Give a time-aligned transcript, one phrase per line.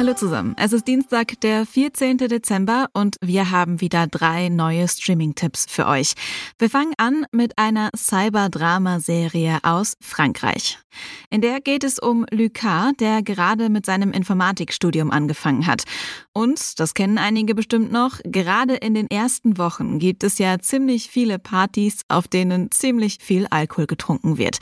[0.00, 0.54] Hallo zusammen.
[0.56, 2.16] Es ist Dienstag, der 14.
[2.16, 6.14] Dezember und wir haben wieder drei neue Streaming-Tipps für euch.
[6.58, 10.78] Wir fangen an mit einer Cyberdrama-Serie aus Frankreich.
[11.28, 15.82] In der geht es um Lucas, der gerade mit seinem Informatikstudium angefangen hat.
[16.32, 21.10] Und, das kennen einige bestimmt noch, gerade in den ersten Wochen gibt es ja ziemlich
[21.10, 24.60] viele Partys, auf denen ziemlich viel Alkohol getrunken wird.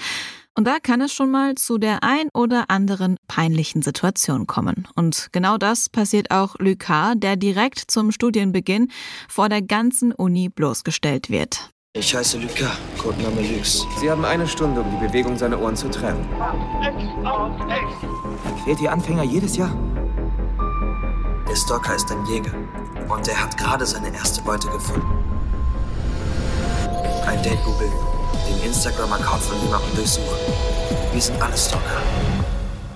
[0.59, 4.89] Und da kann es schon mal zu der ein oder anderen peinlichen Situation kommen.
[4.97, 8.91] Und genau das passiert auch Lucas, der direkt zum Studienbeginn
[9.29, 11.71] vor der ganzen Uni bloßgestellt wird.
[11.93, 13.87] Ich heiße Lucas, Codename Lux.
[14.01, 16.29] Sie haben eine Stunde, um die Bewegung seiner Ohren zu trennen.
[17.23, 19.71] Er quält die Anfänger jedes Jahr.
[21.49, 22.55] Der Stalker ist ein Jäger
[23.09, 25.07] und er hat gerade seine erste Beute gefunden.
[27.29, 27.93] Ein Date googeln,
[28.47, 30.39] den Instagram-Account von jemandem durchsuchen.
[31.13, 32.03] Wir sind alle Stalker.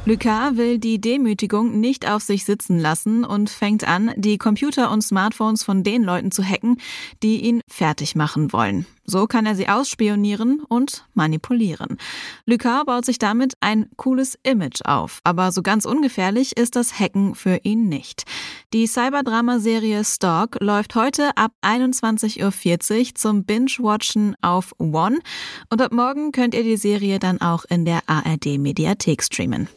[0.04, 5.02] Lucas will die Demütigung nicht auf sich sitzen lassen und fängt an, die Computer und
[5.02, 6.78] Smartphones von den Leuten zu hacken,
[7.22, 8.84] die ihn fertig machen wollen.
[9.04, 11.98] So kann er sie ausspionieren und manipulieren.
[12.46, 17.34] Lucas baut sich damit ein cooles Image auf, aber so ganz ungefährlich ist das Hacken
[17.34, 18.24] für ihn nicht.
[18.72, 25.18] Die Cyberdrama-Serie Stalk läuft heute ab 21.40 Uhr zum Binge-Watchen auf One
[25.70, 29.68] und ab morgen könnt ihr die Serie dann auch in der ARD-Mediathek streamen.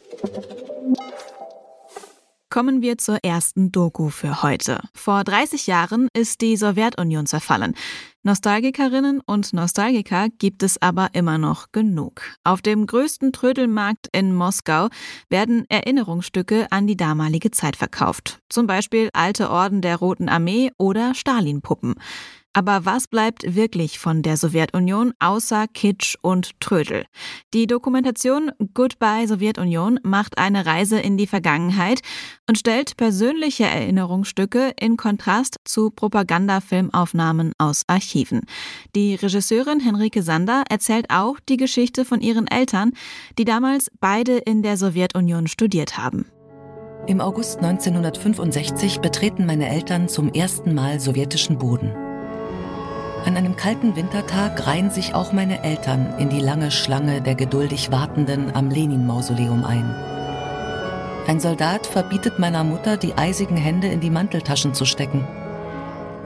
[2.48, 4.80] Kommen wir zur ersten Doku für heute.
[4.94, 7.74] Vor 30 Jahren ist die Sowjetunion zerfallen.
[8.26, 12.22] Nostalgikerinnen und Nostalgiker gibt es aber immer noch genug.
[12.42, 14.88] Auf dem größten Trödelmarkt in Moskau
[15.28, 18.40] werden Erinnerungsstücke an die damalige Zeit verkauft.
[18.48, 21.94] Zum Beispiel alte Orden der Roten Armee oder Stalin-Puppen.
[22.56, 27.04] Aber was bleibt wirklich von der Sowjetunion außer Kitsch und Trödel?
[27.52, 32.00] Die Dokumentation Goodbye Sowjetunion macht eine Reise in die Vergangenheit
[32.48, 38.40] und stellt persönliche Erinnerungsstücke in Kontrast zu Propagandafilmaufnahmen aus Archiven.
[38.94, 42.92] Die Regisseurin Henrike Sander erzählt auch die Geschichte von ihren Eltern,
[43.38, 46.24] die damals beide in der Sowjetunion studiert haben.
[47.06, 52.05] Im August 1965 betreten meine Eltern zum ersten Mal sowjetischen Boden.
[53.26, 57.90] An einem kalten Wintertag reihen sich auch meine Eltern in die lange Schlange der geduldig
[57.90, 59.92] Wartenden am Lenin-Mausoleum ein.
[61.26, 65.26] Ein Soldat verbietet meiner Mutter, die eisigen Hände in die Manteltaschen zu stecken.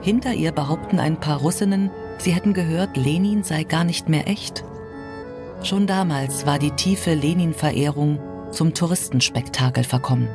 [0.03, 4.63] Hinter ihr behaupten ein paar Russinnen, sie hätten gehört, Lenin sei gar nicht mehr echt.
[5.63, 8.19] Schon damals war die tiefe Lenin-Verehrung
[8.53, 10.29] zum Touristenspektakel verkommen.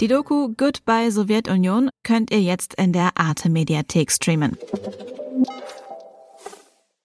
[0.00, 4.56] Die Doku Goodbye Sowjetunion könnt ihr jetzt in der Arte Mediathek streamen.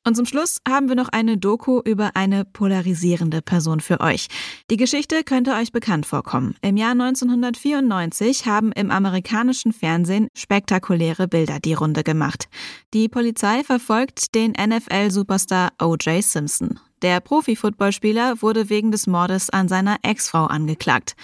[0.04, 4.28] Und zum Schluss haben wir noch eine Doku über eine polarisierende Person für euch.
[4.72, 6.56] Die Geschichte könnte euch bekannt vorkommen.
[6.62, 12.48] Im Jahr 1994 haben im amerikanischen Fernsehen spektakuläre Bilder die Runde gemacht.
[12.96, 16.24] Die Polizei verfolgt den NFL-Superstar O.J.
[16.24, 16.80] Simpson.
[17.02, 21.16] Der Profi-Footballspieler wurde wegen des Mordes an seiner Ex-Frau angeklagt.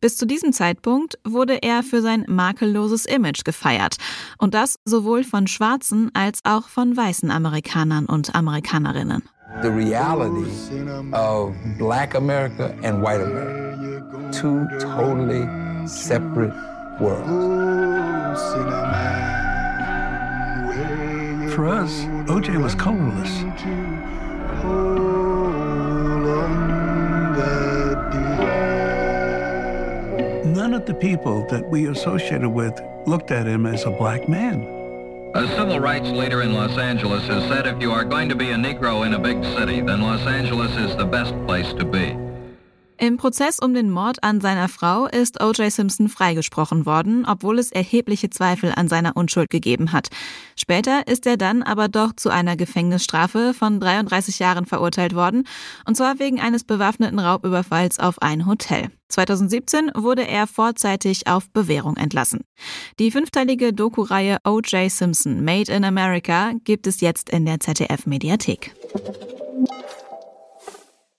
[0.00, 3.96] Bis zu diesem Zeitpunkt wurde er für sein makelloses Image gefeiert.
[4.38, 9.22] Und das sowohl von schwarzen als auch von weißen Amerikanern und Amerikanerinnen.
[9.62, 10.46] The reality
[11.12, 13.72] of black America and white America.
[14.32, 15.46] Two totally
[15.86, 16.54] separate
[16.98, 18.40] worlds.
[21.54, 23.44] For us, OJ was colorless.
[30.82, 34.62] Of the people that we associated with looked at him as a black man.
[35.32, 38.50] A civil rights leader in Los Angeles has said if you are going to be
[38.50, 42.16] a Negro in a big city, then Los Angeles is the best place to be.
[43.02, 45.72] Im Prozess um den Mord an seiner Frau ist O.J.
[45.72, 50.10] Simpson freigesprochen worden, obwohl es erhebliche Zweifel an seiner Unschuld gegeben hat.
[50.54, 55.48] Später ist er dann aber doch zu einer Gefängnisstrafe von 33 Jahren verurteilt worden,
[55.84, 58.86] und zwar wegen eines bewaffneten Raubüberfalls auf ein Hotel.
[59.08, 62.42] 2017 wurde er vorzeitig auf Bewährung entlassen.
[63.00, 64.88] Die fünfteilige Doku-Reihe O.J.
[64.88, 68.76] Simpson Made in America gibt es jetzt in der ZDF-Mediathek.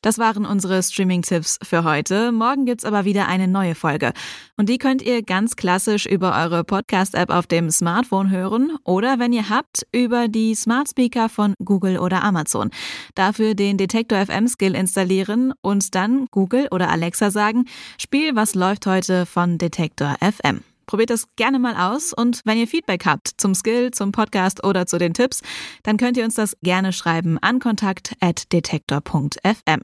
[0.03, 2.33] Das waren unsere Streaming-Tipps für heute.
[2.33, 4.11] Morgen gibt's aber wieder eine neue Folge.
[4.57, 9.31] Und die könnt ihr ganz klassisch über eure Podcast-App auf dem Smartphone hören oder wenn
[9.31, 12.69] ihr habt, über die Smart Speaker von Google oder Amazon.
[13.15, 17.63] Dafür den Detektor FM Skill installieren und dann Google oder Alexa sagen,
[17.97, 20.72] Spiel, was läuft heute von Detektor FM.
[20.85, 24.85] Probiert das gerne mal aus und wenn ihr Feedback habt zum Skill, zum Podcast oder
[24.85, 25.41] zu den Tipps,
[25.83, 29.81] dann könnt ihr uns das gerne schreiben an kontakt.detektor.fm.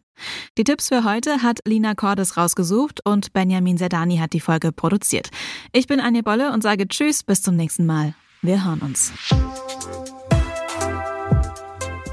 [0.57, 5.30] Die Tipps für heute hat Lina Cordes rausgesucht und Benjamin Sedani hat die Folge produziert.
[5.72, 8.13] Ich bin Anja Bolle und sage Tschüss, bis zum nächsten Mal.
[8.42, 9.13] Wir hören uns.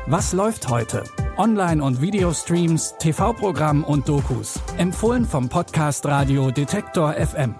[0.06, 1.04] Was läuft heute?
[1.36, 4.60] Online- und Videostreams, TV-Programm und Dokus.
[4.78, 7.54] Empfohlen vom Podcast Radio Detektor FM.